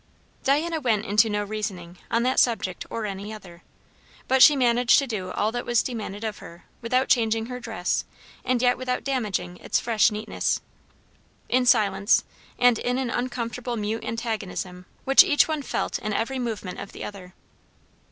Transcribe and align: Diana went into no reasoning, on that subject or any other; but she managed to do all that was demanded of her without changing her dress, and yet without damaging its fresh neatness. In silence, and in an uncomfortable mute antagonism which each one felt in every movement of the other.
Diana 0.43 0.81
went 0.81 1.05
into 1.05 1.29
no 1.29 1.43
reasoning, 1.43 1.99
on 2.09 2.23
that 2.23 2.39
subject 2.39 2.87
or 2.89 3.05
any 3.05 3.31
other; 3.31 3.61
but 4.27 4.41
she 4.41 4.55
managed 4.55 4.97
to 4.97 5.05
do 5.05 5.29
all 5.29 5.51
that 5.51 5.63
was 5.63 5.83
demanded 5.83 6.23
of 6.23 6.39
her 6.39 6.65
without 6.81 7.07
changing 7.07 7.45
her 7.45 7.59
dress, 7.59 8.03
and 8.43 8.63
yet 8.63 8.79
without 8.79 9.03
damaging 9.03 9.57
its 9.57 9.79
fresh 9.79 10.09
neatness. 10.11 10.59
In 11.49 11.67
silence, 11.67 12.23
and 12.57 12.79
in 12.79 12.97
an 12.97 13.11
uncomfortable 13.11 13.77
mute 13.77 14.03
antagonism 14.03 14.87
which 15.03 15.23
each 15.23 15.47
one 15.47 15.61
felt 15.61 15.99
in 15.99 16.13
every 16.13 16.39
movement 16.39 16.79
of 16.79 16.93
the 16.93 17.03
other. 17.03 17.35